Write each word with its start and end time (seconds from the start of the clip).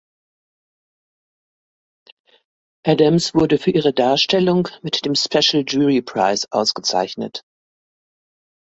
Adams 2.85 3.35
wurde 3.35 3.59
für 3.59 3.69
ihre 3.69 3.93
Darstellung 3.93 4.67
mit 4.81 5.05
dem 5.05 5.13
Special 5.13 5.63
Jury 5.63 6.01
Prize 6.01 6.47
ausgezeichnet. 6.49 7.43